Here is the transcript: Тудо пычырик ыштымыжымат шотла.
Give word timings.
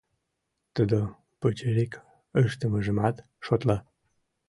Тудо 0.75 0.99
пычырик 1.39 1.93
ыштымыжымат 2.43 3.15
шотла. 3.45 3.77